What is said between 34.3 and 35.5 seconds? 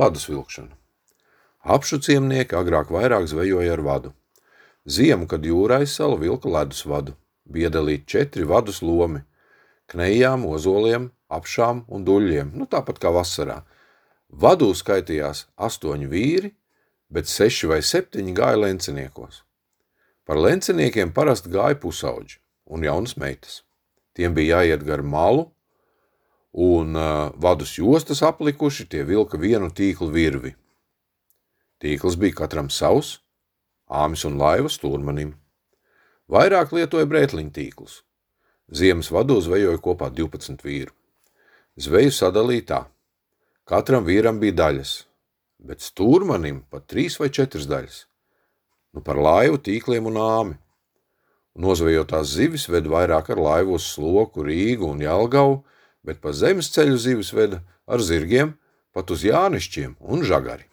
laivas turmanim.